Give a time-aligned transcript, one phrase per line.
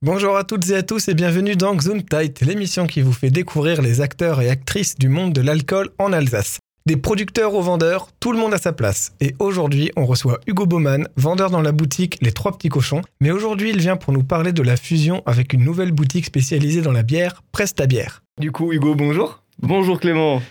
[0.00, 3.82] Bonjour à toutes et à tous et bienvenue dans Gesundheit, l'émission qui vous fait découvrir
[3.82, 6.58] les acteurs et actrices du monde de l'alcool en Alsace.
[6.86, 9.14] Des producteurs aux vendeurs, tout le monde a sa place.
[9.20, 13.02] Et aujourd'hui, on reçoit Hugo Baumann, vendeur dans la boutique Les Trois Petits Cochons.
[13.20, 16.82] Mais aujourd'hui, il vient pour nous parler de la fusion avec une nouvelle boutique spécialisée
[16.82, 18.22] dans la bière, Presta Bière.
[18.38, 19.42] Du coup, Hugo, bonjour.
[19.60, 20.42] Bonjour Clément.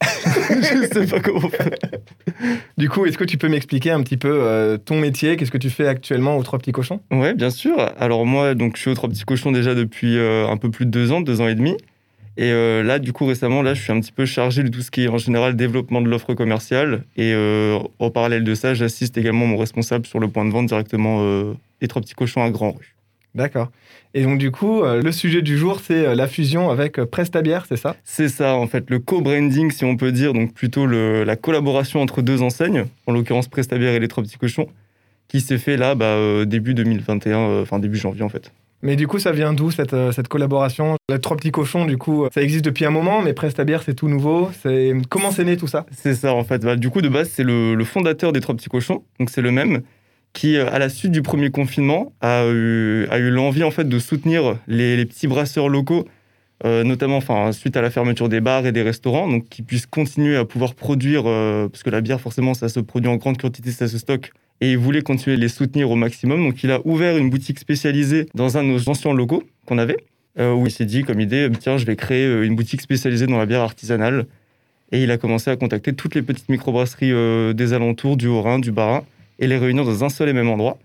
[0.60, 1.70] je sais pas comment faire.
[2.78, 5.36] Du coup, est-ce que tu peux m'expliquer un petit peu euh, ton métier?
[5.36, 7.00] Qu'est-ce que tu fais actuellement aux Trois Petits Cochons?
[7.10, 7.78] Ouais, bien sûr.
[7.98, 10.86] Alors moi, donc, je suis aux Trois Petits Cochons déjà depuis euh, un peu plus
[10.86, 11.76] de deux ans, deux ans et demi.
[12.36, 14.80] Et euh, là, du coup, récemment, là, je suis un petit peu chargé de tout
[14.80, 17.04] ce qui est en général développement de l'offre commerciale.
[17.16, 17.34] Et
[17.98, 21.22] en parallèle de ça, j'assiste également mon responsable sur le point de vente directement
[21.80, 22.94] des trois petits cochons à Grand Rue.
[23.34, 23.70] D'accord.
[24.14, 27.06] Et donc, du coup, euh, le sujet du jour, c'est euh, la fusion avec euh,
[27.06, 27.94] Prestabière, c'est ça?
[28.02, 32.02] C'est ça, en fait, le co-branding, si on peut dire, donc plutôt le- la collaboration
[32.02, 34.66] entre deux enseignes, en l'occurrence Prestabière et les trois petits cochons,
[35.28, 38.50] qui s'est fait là, bah, début 2021, euh, enfin début janvier en fait.
[38.82, 40.96] Mais du coup, ça vient d'où cette, cette collaboration?
[41.10, 44.08] Les Trois Petits Cochons, du coup, ça existe depuis un moment, mais Prestabière, c'est tout
[44.08, 44.48] nouveau.
[44.62, 45.84] C'est Comment c'est né tout ça?
[45.92, 46.62] C'est ça, en fait.
[46.64, 49.42] Bah, du coup, de base, c'est le, le fondateur des Trois Petits Cochons, donc c'est
[49.42, 49.82] le même,
[50.32, 54.56] qui, euh, à la suite du premier confinement, a eu, l'envie, en fait, de soutenir
[54.68, 56.06] les, petits brasseurs locaux,
[56.64, 57.20] euh, notamment,
[57.52, 60.74] suite à la fermeture des bars et des restaurants, donc qui puissent continuer à pouvoir
[60.74, 63.98] produire, euh, parce que la bière, forcément, ça se produit en grande quantité, ça se
[63.98, 67.30] stocke, et il voulait continuer de les soutenir au maximum, donc il a ouvert une
[67.30, 69.96] boutique spécialisée dans un de nos anciens locaux qu'on avait,
[70.38, 73.44] où il s'est dit, comme idée, tiens, je vais créer une boutique spécialisée dans la
[73.46, 74.26] bière artisanale,
[74.92, 78.70] et il a commencé à contacter toutes les petites microbrasseries des alentours, du Haut-Rhin, du
[78.70, 79.04] Bas-Rhin,
[79.40, 80.78] et les réunir dans un seul et même endroit.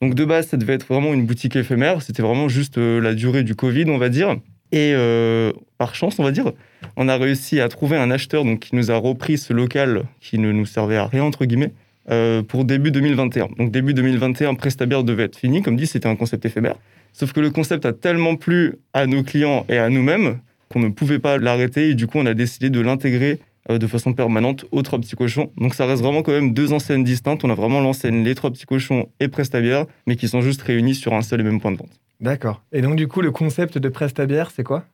[0.00, 2.02] Donc de base, ça devait être vraiment une boutique éphémère.
[2.02, 4.36] C'était vraiment juste euh, la durée du Covid, on va dire.
[4.72, 6.50] Et euh, par chance, on va dire,
[6.96, 10.38] on a réussi à trouver un acheteur donc, qui nous a repris ce local qui
[10.38, 11.72] ne nous servait à rien, entre guillemets,
[12.10, 13.50] euh, pour début 2021.
[13.58, 15.62] Donc début 2021, Prestabière devait être fini.
[15.62, 16.74] Comme dit, c'était un concept éphémère.
[17.12, 20.38] Sauf que le concept a tellement plu à nos clients et à nous-mêmes
[20.70, 21.90] qu'on ne pouvait pas l'arrêter.
[21.90, 25.50] Et du coup, on a décidé de l'intégrer de façon permanente aux Trois Petits Cochons.
[25.56, 27.44] Donc ça reste vraiment quand même deux enseignes distinctes.
[27.44, 30.94] On a vraiment l'enseigne Les Trois Petits Cochons et Prestabière, mais qui sont juste réunis
[30.94, 32.00] sur un seul et même point de vente.
[32.20, 32.62] D'accord.
[32.72, 34.84] Et donc, du coup, le concept de Prestabière, c'est quoi?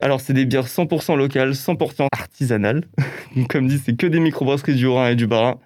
[0.00, 2.84] Alors, c'est des bières 100% locales, 100% artisanales.
[3.36, 5.58] Donc, Comme dit, c'est que des microbrasseries du Rhin et du Bas-Rhin.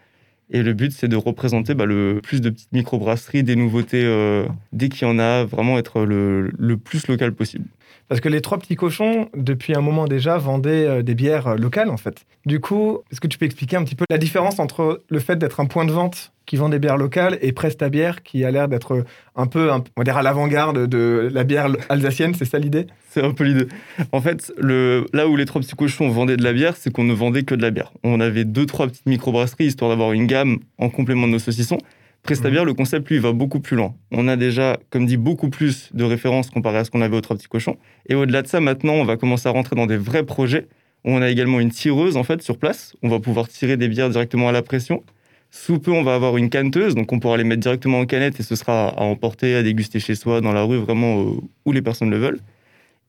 [0.50, 4.46] Et le but, c'est de représenter bah, le plus de petites microbrasseries, des nouveautés euh,
[4.72, 7.66] dès qu'il y en a, vraiment être le, le plus local possible.
[8.08, 11.56] Parce que les Trois Petits Cochons, depuis un moment déjà, vendaient euh, des bières euh,
[11.56, 12.24] locales, en fait.
[12.46, 15.36] Du coup, est-ce que tu peux expliquer un petit peu la différence entre le fait
[15.36, 18.68] d'être un point de vente qui vend des bières locales et Prestabière qui a l'air
[18.68, 19.04] d'être
[19.36, 22.88] un peu, on va dire, à l'avant-garde de la bière alsacienne, c'est ça l'idée?
[23.10, 23.68] C'est un peu l'idée.
[24.10, 27.14] En fait, là où les trois petits cochons vendaient de la bière, c'est qu'on ne
[27.14, 27.92] vendait que de la bière.
[28.02, 31.78] On avait deux, trois petites microbrasseries histoire d'avoir une gamme en complément de nos saucissons.
[32.22, 33.94] Prestabière, le concept, lui, va beaucoup plus loin.
[34.12, 37.20] On a déjà, comme dit, beaucoup plus de références comparé à ce qu'on avait aux
[37.20, 37.76] trois petits cochons.
[38.08, 40.68] Et au-delà de ça, maintenant, on va commencer à rentrer dans des vrais projets
[41.04, 42.94] où on a également une tireuse, en fait, sur place.
[43.02, 45.02] On va pouvoir tirer des bières directement à la pression.
[45.50, 48.38] Sous peu, on va avoir une canteuse, donc on pourra les mettre directement en canette
[48.38, 51.72] et ce sera à emporter, à déguster chez soi, dans la rue, vraiment euh, où
[51.72, 52.40] les personnes le veulent.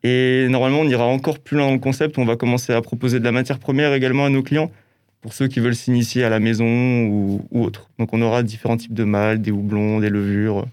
[0.02, 2.18] Et normalement, on ira encore plus loin dans le concept.
[2.18, 4.72] On va commencer à proposer de la matière première également à nos clients
[5.24, 7.90] pour ceux qui veulent s'initier à la maison ou, ou autre.
[7.98, 10.66] Donc, on aura différents types de mâles, des houblons, des levures,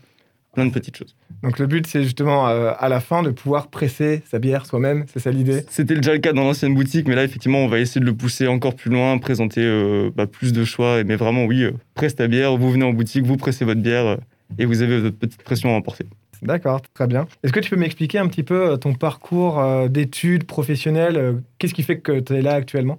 [0.52, 1.14] plein de petites choses.
[1.42, 5.04] Donc le but, c'est justement euh, à la fin de pouvoir presser sa bière soi-même,
[5.12, 5.64] c'est ça l'idée?
[5.70, 8.14] C'était déjà le cas dans l'ancienne boutique, mais là, effectivement, on va essayer de le
[8.14, 11.02] pousser encore plus loin, présenter euh, bah, plus de choix.
[11.04, 14.18] Mais vraiment, oui, euh, presse ta bière, vous venez en boutique, vous pressez votre bière
[14.58, 16.06] et vous avez votre petite pression à emporter.
[16.42, 17.26] D'accord, très bien.
[17.42, 21.98] Est-ce que tu peux m'expliquer un petit peu ton parcours d'études professionnelles Qu'est-ce qui fait
[21.98, 22.98] que tu es là actuellement?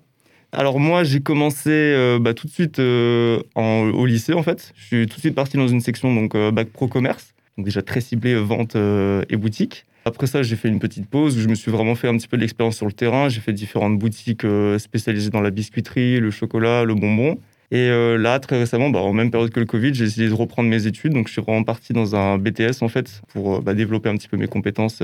[0.53, 4.73] Alors moi, j'ai commencé euh, bah, tout de suite euh, au lycée, en fait.
[4.75, 7.66] Je suis tout de suite parti dans une section donc euh, bac pro commerce, donc
[7.66, 9.85] déjà très ciblée vente et boutique.
[10.03, 12.28] Après ça, j'ai fait une petite pause où je me suis vraiment fait un petit
[12.28, 13.29] peu de l'expérience sur le terrain.
[13.29, 14.45] J'ai fait différentes boutiques
[14.79, 17.38] spécialisées dans la biscuiterie, le chocolat, le bonbon.
[17.69, 20.70] Et là, très récemment, bah, en même période que le Covid, j'ai décidé de reprendre
[20.70, 21.14] mes études.
[21.14, 24.28] Donc, je suis vraiment parti dans un BTS, en fait, pour bah, développer un petit
[24.28, 25.03] peu mes compétences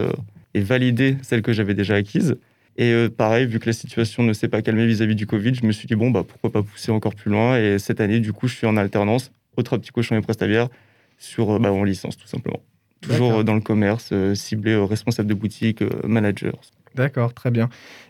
[0.56, 2.36] et valider celles que j'avais déjà acquises.
[2.78, 5.66] Et euh, pareil, vu que la situation ne s'est pas calmée vis-à-vis du Covid, je
[5.66, 7.58] me suis dit, bon, bah, pourquoi pas pousser encore plus loin.
[7.58, 10.70] Et cette année, du coup, je suis en alternance au Trois Petits Cochons et Prestabière
[11.18, 12.62] sur, euh, bah, en licence, tout simplement.
[13.02, 16.54] Toujours euh, dans le commerce, ciblé responsable de boutique, manager.
[16.98, 17.70] D'accord, très bien.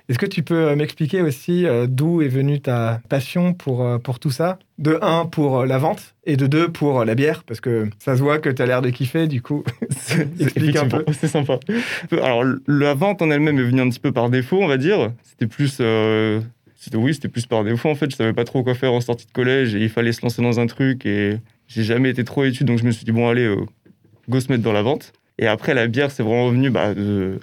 [0.10, 3.98] Est-ce que tu peux euh, m'expliquer aussi euh, d'où est venue ta passion pour, euh,
[3.98, 4.58] pour tout ça?
[4.80, 7.90] De un, pour euh, la vente, et de deux, pour euh, la bière, parce que
[8.00, 9.64] ça se voit que tu as l'air de kiffer, du coup.
[10.40, 11.04] Explique un peu.
[11.12, 11.60] C'est sympa.
[12.12, 15.12] Alors, la vente en elle-même est venue un petit peu par défaut, on va dire.
[15.24, 15.78] C'était plus.
[15.82, 16.40] euh,
[16.78, 18.10] c'était- oui, c'était plus par défaut en fait.
[18.10, 20.42] Je savais pas trop quoi faire en sortie de collège et il fallait se lancer
[20.42, 21.06] dans un truc.
[21.06, 21.38] Et
[21.68, 23.54] j'ai jamais été trop étude, donc je me suis dit, bon, allez,
[24.30, 25.12] go se mettre dans la vente.
[25.40, 27.40] Et après, la bière, c'est vraiment venu bah, de,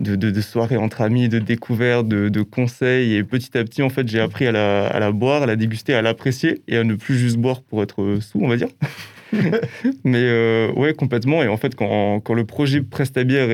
[0.00, 3.14] de, soirées entre amis, de découvertes, de, conseils.
[3.14, 6.02] Et petit à petit, en fait, j'ai appris à la, boire, à la déguster, à
[6.02, 8.68] l'apprécier et à ne plus juste boire pour être sous, on va dire.
[10.04, 11.42] Mais euh, ouais, complètement.
[11.42, 13.48] Et en fait, quand, quand le projet Presta Bière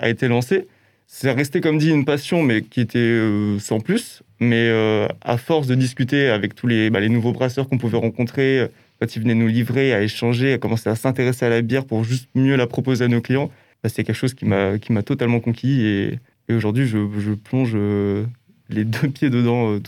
[0.00, 0.66] a été lancé,
[1.06, 4.22] c'est resté, comme dit, une passion, mais qui était euh, sans plus.
[4.40, 7.98] Mais euh, à force de discuter avec tous les, bah, les nouveaux brasseurs qu'on pouvait
[7.98, 8.68] rencontrer,
[9.00, 12.04] quand ils venaient nous livrer, à échanger, à commencer à s'intéresser à la bière pour
[12.04, 13.50] juste mieux la proposer à nos clients,
[13.84, 16.18] c'est quelque chose qui m'a totalement conquis et,
[16.50, 18.24] aujourd'hui je, je, plonge euh,
[18.70, 19.78] les deux pieds dedans.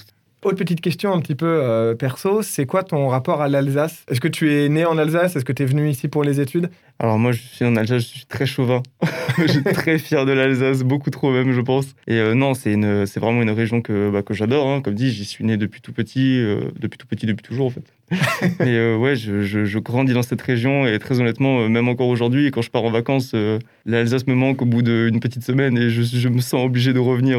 [0.45, 4.05] Euh, autre petite question un petit peu euh, perso, c'est quoi ton rapport à l'Alsace?
[4.09, 5.37] Est-ce que tu es né en Alsace?
[5.37, 6.71] Est-ce que tu es venu ici pour les études?
[6.99, 8.83] Alors moi je suis en Alsace, je suis très chauvin.
[9.39, 11.95] je suis très fier de l'Alsace, beaucoup trop même je pense.
[12.07, 12.75] Et non, c'est
[13.19, 14.69] vraiment une région que, bah, que j'adore.
[14.69, 14.81] Hein.
[14.83, 16.43] Comme dit, j'y suis né depuis tout petit,
[16.79, 17.93] depuis tout petit, depuis toujours en fait.
[18.61, 22.09] et euh, ouais, je, je, grandis dans cette région et très honnêtement, euh, même encore
[22.09, 25.79] aujourd'hui, quand je pars en vacances, euh, l'Alsace me manque au bout d'une petite semaine
[25.79, 27.39] et je, je, me sens obligé de revenir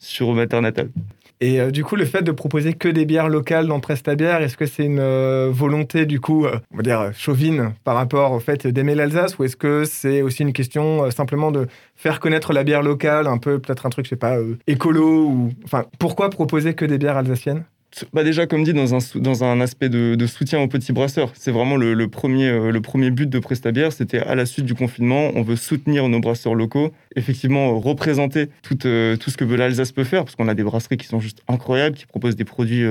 [0.00, 0.90] sur ma terre natale.
[1.40, 4.56] Et du coup, le fait de proposer que des bières locales dans Presta Bière, est-ce
[4.56, 8.94] que c'est une volonté, du coup, on va dire, chauvine par rapport au fait d'aimer
[8.96, 13.26] l'Alsace ou est-ce que c'est aussi une question simplement de faire connaître la bière locale,
[13.28, 14.36] un peu peut-être un truc, je sais pas,
[14.66, 15.50] écolo ou...
[15.64, 17.64] Enfin, pourquoi proposer que des bières alsaciennes?
[18.12, 21.32] Bah déjà, comme dit, dans un, dans un aspect de, soutien aux petits brasseurs.
[21.34, 23.92] C'est vraiment le, premier, euh, le premier but de Prestabière.
[23.92, 28.48] C'était à la suite du confinement, on veut soutenir nos brasseurs locaux, effectivement euh, représenter
[28.62, 31.20] tout, euh, tout ce que l'Alsace peut faire, parce qu'on a des brasseries qui sont
[31.20, 32.84] juste incroyables, qui proposent des produits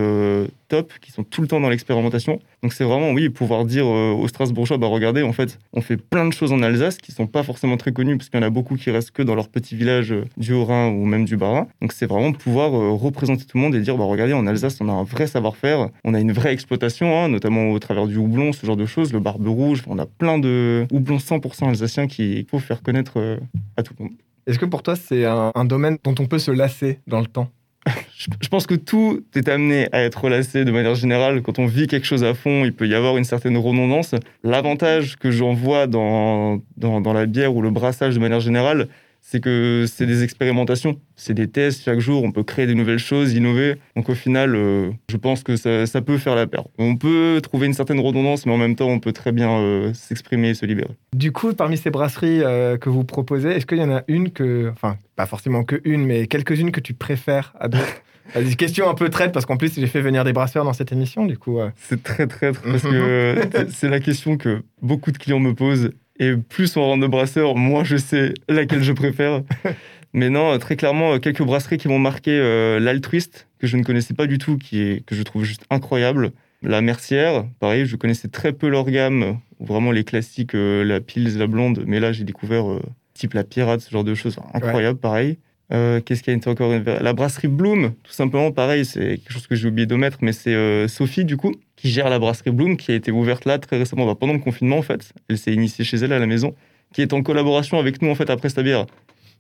[0.68, 2.40] top, qui sont tout le temps dans l'expérimentation.
[2.64, 6.26] Donc c'est vraiment, oui, pouvoir dire aux Strasbourgeois, bah regardez, en fait, on fait plein
[6.26, 8.50] de choses en Alsace qui sont pas forcément très connues, parce qu'il y en a
[8.50, 11.68] beaucoup qui restent que dans leur petit village du Haut-Rhin ou même du Bas-Rhin.
[11.82, 14.87] Donc c'est vraiment pouvoir représenter tout le monde et dire, bah regardez, en Alsace, on
[14.90, 18.54] a un vrai savoir-faire, on a une vraie exploitation, hein, notamment au travers du houblon,
[18.54, 22.46] ce genre de choses, le barbe rouge, on a plein de houblons 100% alsaciens qu'il
[22.46, 23.38] faut faire connaître euh,
[23.76, 24.14] à tout le monde.
[24.48, 27.50] Est-ce que pour toi, c'est un, domaine dont on peut se lasser dans le temps?
[28.18, 31.42] Je pense que tout est amené à être lassé de manière générale.
[31.42, 34.16] Quand on vit quelque chose à fond, il peut y avoir une certaine redondance.
[34.44, 38.88] L'avantage que j'en vois dans, dans, dans, la bière ou le brassage de manière générale,
[39.30, 42.98] c'est que c'est des expérimentations, c'est des tests chaque jour, on peut créer des nouvelles
[42.98, 43.76] choses, innover.
[43.98, 46.64] Donc au final, euh, je pense que ça, peut faire la paire.
[46.78, 49.94] On peut trouver une certaine redondance, mais en même temps, on peut très bien euh,
[49.94, 50.96] s'exprimer et se libérer.
[51.14, 54.32] Du coup, parmi ces brasseries euh, que vous proposez, est-ce qu'il y en a une
[54.32, 58.02] que, enfin, pas forcément que une, mais quelques-unes que tu préfères à d'autres
[58.36, 60.92] Des questions un peu traite parce qu'en plus j'ai fait venir des brasseurs dans cette
[60.92, 61.60] émission du coup.
[61.78, 66.36] C'est très traître parce que c'est la question que beaucoup de clients me posent et
[66.36, 69.42] plus on rentre de brasseurs, moins je sais laquelle je préfère.
[70.14, 74.14] Mais non, très clairement, quelques brasseries qui m'ont marqué euh, l'altruiste, que je ne connaissais
[74.14, 76.32] pas du tout, qui est, que je trouve juste incroyable.
[76.64, 81.38] La Mercière, pareil, je connaissais très peu leur gamme, vraiment les classiques, euh, la Pils,
[81.38, 82.82] la Blonde, mais là j'ai découvert euh,
[83.14, 85.38] type la Pirate, ce genre de choses, incroyable, pareil.
[85.70, 86.74] Qu'est-ce qu'il y a encore?
[86.86, 90.32] La brasserie Bloom, tout simplement, pareil, c'est quelque chose que j'ai oublié de mettre, mais
[90.32, 93.78] c'est Sophie, du coup, qui gère la brasserie Bloom, qui a été ouverte là très
[93.78, 95.14] récemment, bah, pendant le confinement en fait.
[95.30, 96.54] Elle s'est initiée chez elle à la maison,
[96.94, 98.88] qui est en collaboration avec nous en fait après bière.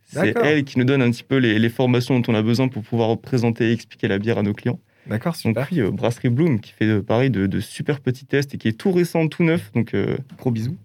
[0.10, 2.84] C'est elle qui nous donne un petit peu les, formations dont on a besoin pour
[2.84, 4.80] pouvoir présenter et expliquer la bière à nos clients.
[5.07, 5.63] D'accord, super.
[5.63, 8.68] Donc oui, euh, Brasserie Bloom qui fait euh, pareil de, super petits tests et qui
[8.68, 9.72] est tout récent, tout neuf.
[9.74, 10.78] Donc euh, gros bisous.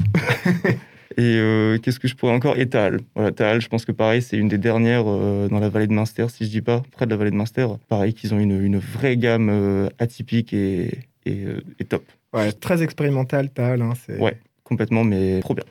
[1.17, 2.57] et qu'est-ce que je pourrais encore?
[2.57, 3.01] Et Taal.
[3.15, 6.27] Voilà, Taal, je pense que pareil, c'est une des dernières dans la vallée de Munster,
[6.29, 7.67] si je dis pas, près de la vallée de Munster.
[7.89, 10.91] Pareil, qu'ils ont une, une vraie gamme atypique et,
[11.27, 12.05] euh, et, top.
[12.33, 13.83] Ouais, très expérimental, Tal.
[13.83, 15.65] Hein, ouais, complètement, mais trop bien.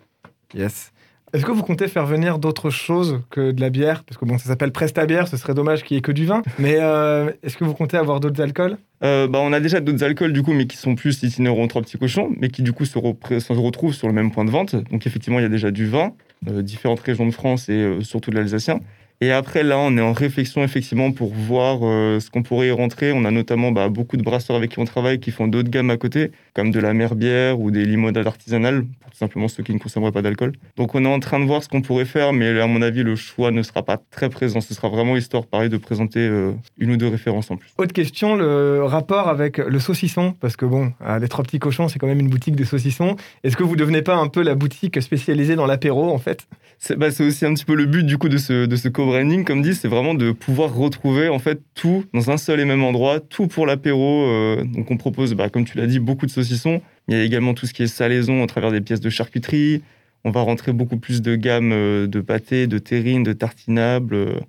[0.54, 0.92] Yes.
[1.34, 4.04] Est-ce que vous comptez faire venir d'autres choses que de la bière?
[4.04, 6.26] Parce que bon, ça s'appelle Presta Bière, ce serait dommage qu'il n'y ait que du
[6.26, 6.42] vin.
[6.60, 8.78] Mais euh, est-ce que vous comptez avoir d'autres alcools?
[9.02, 11.82] Euh, bah, On a déjà d'autres alcools, du coup, mais qui sont plus itinérants trois
[11.82, 13.00] petits cochons, mais qui, du coup, se,
[13.40, 14.76] se, retrouvent sur le même point de vente.
[14.92, 18.36] Donc, effectivement, il y a déjà du vin, différentes régions de France et surtout de
[18.36, 18.80] l'Alsacien.
[19.24, 22.72] Et après, là, on est en réflexion effectivement pour voir euh, ce qu'on pourrait y
[22.72, 23.12] rentrer.
[23.12, 25.92] On a notamment bah, beaucoup de brasseurs avec qui on travaille qui font d'autres gammes
[25.92, 29.62] à côté, comme de la mer bière ou des limonades artisanales, pour tout simplement ceux
[29.62, 30.54] qui ne consommeraient pas d'alcool.
[30.76, 33.04] Donc on est en train de voir ce qu'on pourrait faire, mais à mon avis,
[33.04, 34.60] le choix ne sera pas très présent.
[34.60, 37.70] Ce sera vraiment histoire, pareil, de présenter euh, une ou deux références en plus.
[37.78, 42.00] Autre question, le rapport avec le saucisson, parce que bon, les trois petits cochons, c'est
[42.00, 43.18] quand même une boutique de saucissons.
[43.44, 46.48] Est-ce que vous devenez pas un peu la boutique spécialisée dans l'apéro, en fait?
[46.84, 49.46] C'est bah, aussi un petit peu le but du coup de ce, de ce co-branding,
[49.46, 52.84] comme dit, c'est vraiment de pouvoir retrouver en fait tout dans un seul et même
[52.84, 54.26] endroit, tout pour l'apéro.
[54.26, 56.82] Euh, donc on propose, bah, comme tu l'as dit, beaucoup de saucissons.
[57.08, 59.84] Il y a également tout ce qui est salaison à travers des pièces de charcuterie.
[60.24, 64.40] On va rentrer beaucoup plus de gamme euh, de pâtés, de terrines, de tartinables, euh,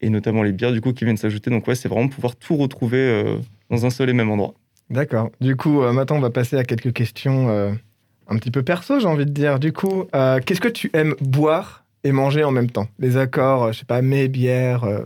[0.00, 1.50] et notamment les bières du coup qui viennent s'ajouter.
[1.50, 4.54] Donc ouais, c'est vraiment pouvoir tout retrouver dans un seul et même endroit.
[4.88, 5.30] D'accord.
[5.40, 7.76] Du coup, maintenant, on va passer à quelques questions
[8.30, 9.58] un petit peu perso, j'ai envie de dire.
[9.58, 12.88] Du coup, euh, qu'est-ce que tu aimes boire et manger en même temps?
[12.98, 14.84] Les accords, euh, je sais pas, mets, bière.
[14.84, 15.00] euh,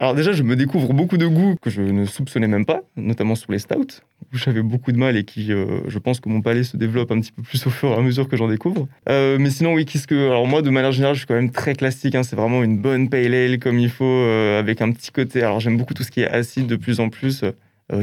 [0.00, 3.34] Alors déjà, je me découvre beaucoup de goûts que je ne soupçonnais même pas, notamment
[3.34, 4.00] sur les stouts,
[4.32, 7.20] où j'avais beaucoup de mal et qui, je pense que mon palais se développe un
[7.20, 8.86] petit peu plus au fur et à mesure que j'en découvre.
[9.08, 10.28] Mais sinon, oui, qu'est-ce que...
[10.28, 12.78] Alors moi, de manière générale, je suis quand même très classique, hein, c'est vraiment une
[12.78, 15.42] bonne pale ale comme il faut, avec un petit côté...
[15.42, 17.42] Alors j'aime beaucoup tout ce qui est acide de plus en plus,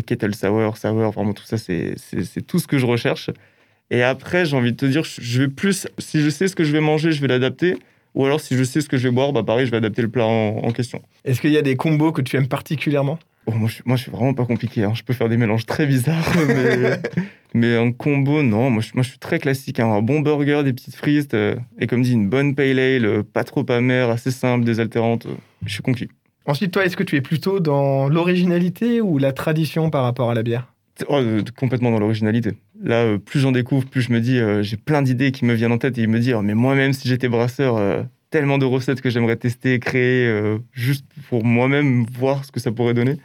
[0.05, 1.95] kettle sour, sour, vraiment tout ça, c'est
[2.45, 3.29] tout ce que je recherche.
[3.91, 5.87] Et après, j'ai envie de te dire, je vais plus...
[5.99, 7.75] Si je sais ce que je vais manger, je vais l'adapter.
[8.15, 10.01] Ou alors, si je sais ce que je vais boire, bah pareil, je vais adapter
[10.01, 11.01] le plat en- en question.
[11.25, 13.19] Est-ce qu'il y a des combos que tu aimes particulièrement?
[13.47, 14.83] Oh, moi, je, suis- moi, je suis vraiment pas compliqué.
[14.85, 14.93] hein.
[14.95, 16.99] Je peux faire des mélanges très bizarres, mais,
[17.53, 18.69] mais un combo, non.
[18.69, 19.79] Moi, je, moi, je suis très classique.
[19.79, 19.87] hein.
[19.91, 23.21] Un bon burger, des petites frites, euh, et comme dit, une bonne pale ale, euh,
[23.23, 25.25] pas trop amère, assez simple, désaltérante.
[25.27, 26.07] euh, je suis conquis.
[26.47, 30.33] Ensuite, toi, est-ce que tu es plutôt dans l'originalité ou la tradition par rapport à
[30.35, 30.71] la bière?
[31.09, 32.53] Oh, euh, complètement dans l'originalité.
[32.83, 35.53] Là, euh, plus j'en découvre, plus je me dis, euh, j'ai plein d'idées qui me
[35.53, 39.01] viennent en tête et me dire, mais moi-même, si j'étais brasseur, euh, tellement de recettes
[39.01, 43.17] que j'aimerais tester, créer, juste pour moi-même voir ce que ça pourrait donner.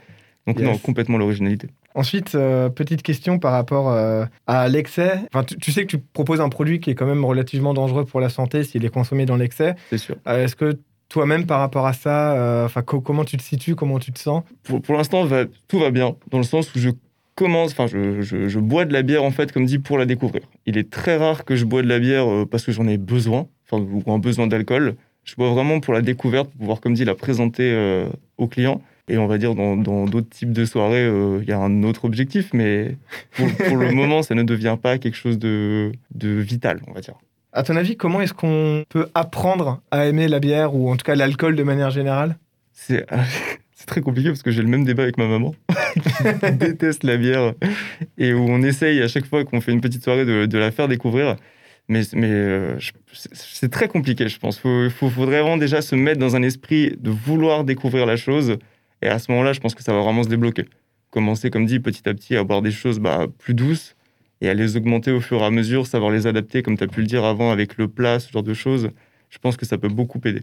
[0.47, 0.66] Donc, Yes.
[0.69, 1.69] non, complètement l'originalité.
[1.95, 5.19] Ensuite, euh, petite question par rapport euh, à l'excès.
[5.33, 8.04] Enfin, tu, tu sais que tu proposes un produit qui est quand même relativement dangereux
[8.04, 9.75] pour la santé s'il est consommé dans l'excès.
[9.90, 10.16] C'est sûr.
[10.28, 10.78] Euh, Est-ce que
[11.09, 14.45] toi-même, par rapport à ça, enfin, co- comment tu te situes, comment tu te sens?
[14.62, 15.26] Pour, pour l'instant,
[15.66, 16.90] tout va bien, dans le sens où je
[17.35, 20.07] commence, enfin, je, je- je bois de la bière, en fait, comme dit, pour la
[20.07, 20.43] découvrir.
[20.67, 22.99] Il est très rare que je bois de la bière euh, parce que j'en ai
[22.99, 24.95] besoin, enfin, ou un besoin d'alcool.
[25.25, 28.07] Je bois vraiment pour la découverte, pour pouvoir, comme dit, la présenter euh,
[28.39, 28.81] aux clients.
[29.09, 32.05] Et on va dire, dans d'autres types de soirées, euh, il y a un autre
[32.05, 32.97] objectif, mais
[33.37, 37.01] pour, pour le moment, ça ne devient pas quelque chose de, de vital, on va
[37.01, 37.15] dire.
[37.53, 41.03] À ton avis, comment est-ce qu'on peut apprendre à aimer la bière ou en tout
[41.05, 42.37] cas l'alcool de manière générale?
[42.73, 43.05] C'est
[43.81, 45.55] c'est très compliqué parce que j'ai le même débat avec ma maman
[46.45, 47.55] qui déteste la bière
[48.19, 50.87] et où on essaye à chaque fois qu'on fait une petite soirée de, la faire
[50.87, 51.37] découvrir.
[51.89, 52.79] Mais, euh,
[53.33, 54.61] c'est- très compliqué, je pense.
[54.67, 58.59] Il faudrait vraiment déjà se mettre dans un esprit de vouloir découvrir la chose.
[59.01, 60.67] Et à ce moment-là, je pense que ça va vraiment se débloquer.
[61.09, 63.97] Commencer, comme dit, petit à petit à boire des choses bah, plus douces
[64.43, 66.89] et à les augmenter au fur et à mesure, savoir les adapter, comme tu as
[66.89, 68.91] pu le dire avant avec le plat, ce genre de choses.
[69.31, 70.43] Je pense que ça peut beaucoup aider.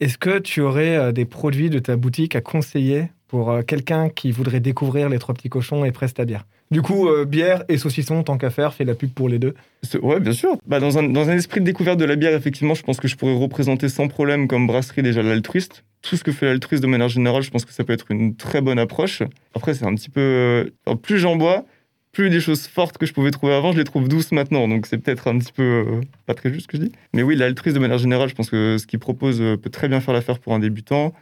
[0.00, 4.08] Est-ce que tu aurais euh, des produits de ta boutique à conseiller pour euh, quelqu'un
[4.08, 6.44] qui voudrait découvrir les trois petits cochons et presse ta bière?
[6.70, 9.54] Du coup, euh, bière et saucisson, tant qu'à faire, fais la pub pour les deux.
[10.02, 10.56] Ouais, bien sûr.
[10.66, 13.08] Bah, dans, un, dans un esprit de découverte de la bière, effectivement, je pense que
[13.08, 15.84] je pourrais représenter sans problème comme brasserie déjà l'altruiste.
[16.00, 18.34] Tout ce que fait l'altruiste de manière générale, je pense que ça peut être une
[18.34, 19.22] très bonne approche.
[19.54, 20.72] Après, c'est un petit peu.
[21.02, 21.66] plus j'en bois,
[22.12, 24.68] plus des choses fortes que je pouvais trouver avant, je les trouve douces maintenant.
[24.68, 26.92] Donc, c'est peut-être un petit peu euh, pas très juste ce que je dis.
[27.14, 29.88] Mais oui, l'altruiste de manière générale, je pense que ce qu'il propose euh, peut très
[29.88, 31.14] bien faire l'affaire pour un débutant.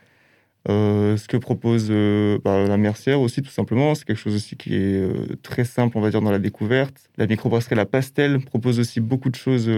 [0.68, 4.56] Euh, ce que propose euh, bah, la Mercière aussi, tout simplement, c'est quelque chose aussi
[4.56, 5.12] qui est euh,
[5.42, 6.94] très simple, on va dire, dans la découverte.
[7.16, 9.70] La microbrasserie La Pastel propose aussi beaucoup de choses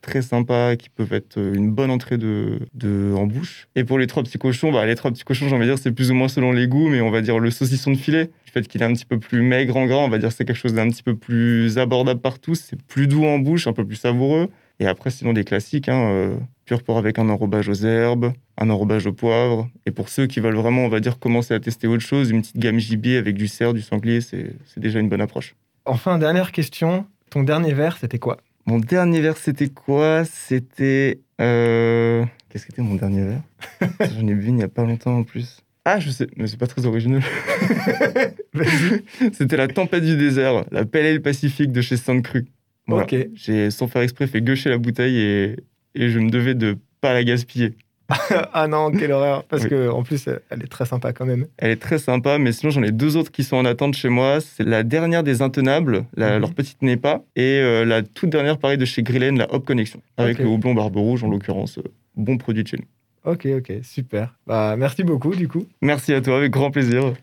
[0.00, 3.68] très sympas qui peuvent être une bonne entrée de, de- en bouche.
[3.76, 5.78] Et pour les trois petits cochons, bah, les trois petits cochons, j'ai envie de dire,
[5.78, 8.30] c'est plus ou moins selon les goûts, mais on va dire le saucisson de filet.
[8.46, 10.44] Du fait qu'il est un petit peu plus maigre en gras, on va dire c'est
[10.44, 13.72] quelque chose d'un petit peu plus abordable par tous, c'est plus doux en bouche, un
[13.72, 14.48] peu plus savoureux.
[14.80, 18.70] Et après, sinon, des classiques, hein, euh, pur porc avec un enrobage aux herbes, un
[18.70, 19.68] enrobage au poivre.
[19.86, 22.40] Et pour ceux qui veulent vraiment, on va dire, commencer à tester autre chose, une
[22.42, 25.54] petite gamme gibier avec du cerf, du sanglier, c'est déjà une bonne approche.
[25.84, 27.06] Enfin, dernière question.
[27.30, 28.38] Ton dernier verre, c'était quoi?
[28.66, 30.24] Mon dernier verre, c'était quoi?
[30.24, 31.20] C'était.
[31.40, 33.42] euh, Qu'est-ce que c'était mon dernier verre?
[34.14, 35.60] J'en ai bu il n'y a pas longtemps en plus.
[35.84, 37.22] Ah, je sais, mais c'est pas très original.
[39.32, 42.46] c'était la tempête du désert, la pelle ale pacifique de chez Sainte Cru.
[42.86, 43.04] Voilà.
[43.04, 43.16] Ok.
[43.34, 45.56] J'ai, sans faire exprès, fait gaucher la bouteille et,
[45.94, 47.72] et je me devais de pas la gaspiller.
[48.52, 49.44] ah non, quelle horreur.
[49.44, 49.70] Parce Oui.
[49.70, 51.46] que en plus, elle est très sympa quand même.
[51.56, 54.10] Elle est très sympa, mais sinon j'en ai deux autres qui sont en attente chez
[54.10, 54.40] moi.
[54.42, 56.40] C'est la dernière des Intenables, la- Mhm.
[56.42, 60.02] leur petite NEPA, et euh, la toute dernière, pareil, de chez Grillen, la Hop Connection,
[60.18, 61.78] avec le houblon Barbe Rouge en l'occurrence.
[61.78, 61.82] euh,
[62.16, 63.32] bon produit de chez nous.
[63.32, 64.34] Ok, ok, super.
[64.46, 65.64] Bah, merci beaucoup du coup.
[65.80, 67.14] Merci à toi, avec grand plaisir.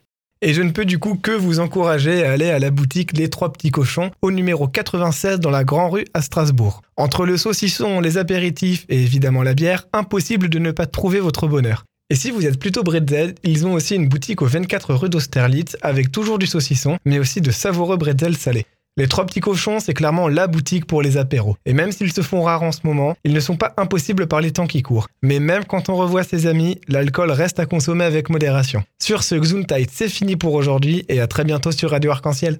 [0.43, 3.29] Et je ne peux du coup que vous encourager à aller à la boutique Les
[3.29, 6.81] Trois Petits Cochons au numéro 96 dans la Grand Rue à Strasbourg.
[6.97, 11.45] Entre le saucisson, les apéritifs et évidemment la bière, impossible de ne pas trouver votre
[11.45, 11.85] bonheur.
[12.09, 15.77] Et si vous êtes plutôt bretzel, ils ont aussi une boutique au 24 rue d'Austerlitz
[15.83, 18.65] avec toujours du saucisson, mais aussi de savoureux bretzels salés.
[18.97, 21.55] Les Trois Petits Cochons, c'est clairement la boutique pour les apéros.
[21.65, 24.41] Et même s'ils se font rares en ce moment, ils ne sont pas impossibles par
[24.41, 25.07] les temps qui courent.
[25.21, 28.83] Mais même quand on revoit ses amis, l'alcool reste à consommer avec modération.
[29.01, 32.59] Sur ce Gesundheit, c'est fini pour aujourd'hui et à très bientôt sur Radio Arc-en-Ciel.